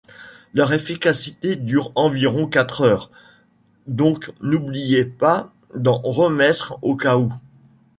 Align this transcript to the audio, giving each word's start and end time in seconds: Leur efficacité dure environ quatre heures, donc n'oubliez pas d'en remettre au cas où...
Leur 0.55 0.73
efficacité 0.73 1.55
dure 1.55 1.91
environ 1.93 2.47
quatre 2.47 2.81
heures, 2.81 3.11
donc 3.85 4.31
n'oubliez 4.41 5.05
pas 5.05 5.53
d'en 5.75 5.99
remettre 6.01 6.79
au 6.81 6.95
cas 6.95 7.17
où... 7.17 7.31